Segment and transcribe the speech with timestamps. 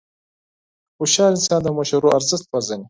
[0.97, 2.79] هوښیار انسان د مشورو ارزښت پېژني.